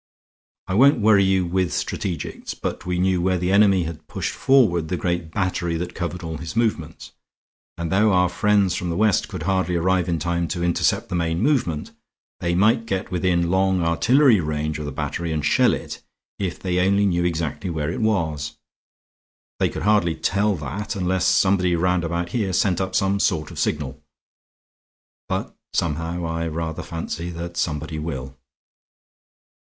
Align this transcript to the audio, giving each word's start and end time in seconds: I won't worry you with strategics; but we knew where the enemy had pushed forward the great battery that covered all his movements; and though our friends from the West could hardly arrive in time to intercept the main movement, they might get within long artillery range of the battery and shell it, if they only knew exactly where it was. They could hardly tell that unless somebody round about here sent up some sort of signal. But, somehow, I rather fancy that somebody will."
I 0.65 0.73
won't 0.73 0.99
worry 0.99 1.23
you 1.23 1.45
with 1.45 1.69
strategics; 1.69 2.55
but 2.59 2.87
we 2.87 2.97
knew 2.97 3.21
where 3.21 3.37
the 3.37 3.51
enemy 3.51 3.83
had 3.83 4.07
pushed 4.07 4.33
forward 4.33 4.87
the 4.87 4.97
great 4.97 5.29
battery 5.29 5.75
that 5.77 5.93
covered 5.93 6.23
all 6.23 6.37
his 6.37 6.55
movements; 6.55 7.11
and 7.77 7.91
though 7.91 8.11
our 8.11 8.27
friends 8.27 8.73
from 8.73 8.89
the 8.89 8.97
West 8.97 9.27
could 9.27 9.43
hardly 9.43 9.75
arrive 9.75 10.09
in 10.09 10.17
time 10.17 10.47
to 10.47 10.63
intercept 10.63 11.09
the 11.09 11.15
main 11.15 11.39
movement, 11.39 11.91
they 12.39 12.55
might 12.55 12.87
get 12.87 13.11
within 13.11 13.51
long 13.51 13.83
artillery 13.83 14.39
range 14.39 14.79
of 14.79 14.85
the 14.85 14.91
battery 14.91 15.31
and 15.31 15.45
shell 15.45 15.71
it, 15.71 16.01
if 16.39 16.57
they 16.57 16.79
only 16.79 17.05
knew 17.05 17.23
exactly 17.23 17.69
where 17.69 17.91
it 17.91 18.01
was. 18.01 18.57
They 19.59 19.69
could 19.69 19.83
hardly 19.83 20.15
tell 20.15 20.55
that 20.55 20.95
unless 20.95 21.25
somebody 21.27 21.75
round 21.75 22.03
about 22.03 22.29
here 22.29 22.53
sent 22.53 22.81
up 22.81 22.95
some 22.95 23.19
sort 23.19 23.51
of 23.51 23.59
signal. 23.59 24.01
But, 25.29 25.55
somehow, 25.75 26.25
I 26.25 26.47
rather 26.47 26.81
fancy 26.81 27.29
that 27.33 27.55
somebody 27.55 27.99
will." 27.99 28.35